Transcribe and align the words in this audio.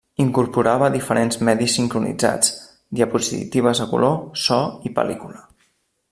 Incorporava 0.23 0.87
diferents 0.93 1.37
medis 1.49 1.75
sincronitzats: 1.79 2.49
diapositives 2.99 3.83
a 3.85 3.91
color, 3.95 4.19
so 4.45 4.59
i 4.91 4.97
pel·lícula. 5.01 5.45